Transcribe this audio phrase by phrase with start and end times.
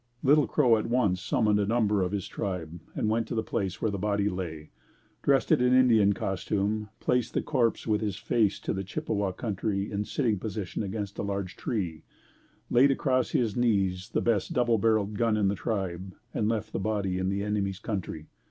[0.23, 3.79] Little Crow at once summoned a number of his tribe and went to the place
[3.83, 4.71] where the body lay,
[5.21, 9.91] dressed it in Indian costume, placed the corpse with his face to the Chippewa country
[9.91, 12.01] in sitting position against a large tree;
[12.71, 16.79] laid across his knees the best double barreled gun in the tribe and left the
[16.79, 18.25] body in the enemies' country.